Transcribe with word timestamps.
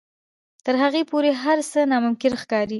تر 0.65 0.75
هغې 0.83 1.01
پورې 1.11 1.29
هر 1.43 1.57
څه 1.71 1.79
ناممکن 1.91 2.31
ښکاري. 2.41 2.69